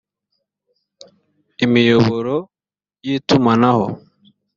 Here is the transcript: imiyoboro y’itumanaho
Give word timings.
imiyoboro 1.65 2.35
y’itumanaho 3.07 3.87